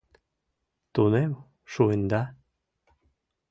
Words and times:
—Тунем 0.93 1.31
шуында? 1.71 2.21